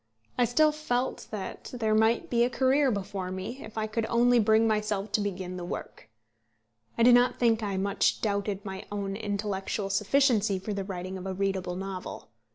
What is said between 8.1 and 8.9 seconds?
doubted my